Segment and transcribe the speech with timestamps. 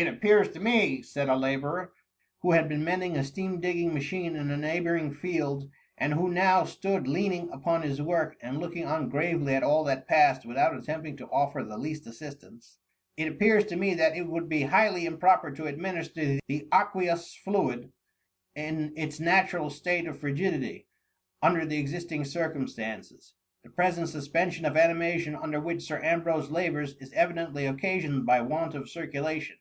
[0.00, 1.92] ^' It appears to me/' said a labourer,
[2.40, 6.64] who had been mending a steam digging machine in a neighbouring field, and who now
[6.64, 11.18] stood leaning upon his work, and looking on gravely at all that passed^ without attempting
[11.18, 12.78] to offer the least assistance;—
[13.18, 17.92] ^^ It appears to me that it would be highly improper to administer the aqueous fluid
[18.56, 20.86] in its natural state of frigidity,
[21.42, 23.34] under the existing circumstances.
[23.64, 28.40] The pre sent suspension of animation under which Sir Ambrose labours, is evidently occasioned by
[28.40, 29.56] want of circulation.